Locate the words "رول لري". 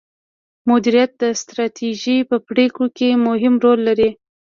3.63-4.09